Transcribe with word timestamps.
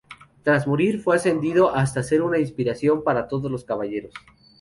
Tras 0.41 0.65
morir, 0.65 0.99
fue 0.99 1.15
ascendido 1.17 1.75
hasta 1.75 2.01
ser 2.01 2.23
una 2.23 2.39
inspiración 2.39 3.03
para 3.03 3.27
todos 3.27 3.51
los 3.51 3.63
caballeros. 3.63 4.11